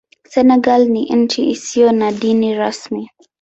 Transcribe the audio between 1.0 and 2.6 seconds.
nchi isiyo na dini